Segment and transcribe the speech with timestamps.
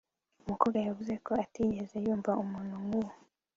[0.43, 3.11] Umukobwa yavuze ko atigeze yumva umuntu nkuwo